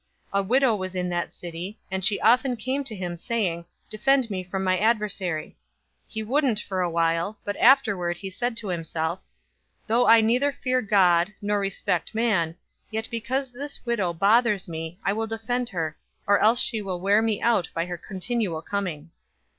[0.33, 4.31] 018:003 A widow was in that city, and she often came to him, saying, 'Defend
[4.31, 5.55] me from my adversary!'
[6.05, 9.21] 018:004 He wouldn't for a while, but afterward he said to himself,
[9.85, 12.53] 'Though I neither fear God, nor respect man,
[12.87, 15.95] 018:005 yet because this widow bothers me, I will defend her,
[16.25, 19.11] or else she will wear me out by her continual coming.'"